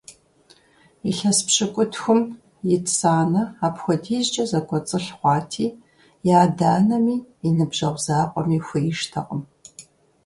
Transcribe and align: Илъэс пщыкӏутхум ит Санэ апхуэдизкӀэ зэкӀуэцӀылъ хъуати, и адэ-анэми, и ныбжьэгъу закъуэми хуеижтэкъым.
Илъэс 1.09 1.39
пщыкӏутхум 1.47 2.21
ит 2.73 2.85
Санэ 2.99 3.41
апхуэдизкӀэ 3.65 4.43
зэкӀуэцӀылъ 4.51 5.09
хъуати, 5.17 5.67
и 6.29 6.31
адэ-анэми, 6.41 7.17
и 7.47 7.49
ныбжьэгъу 7.55 8.01
закъуэми 8.05 8.59
хуеижтэкъым. 8.65 9.41